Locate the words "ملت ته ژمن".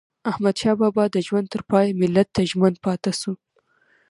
2.01-2.73